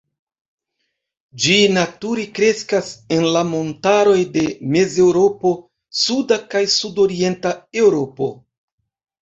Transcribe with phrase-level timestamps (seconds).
[1.43, 5.53] Ĝi nature kreskas en la montaroj de Mezeŭropo,
[6.05, 8.33] Suda kaj Sudorienta Eŭropo.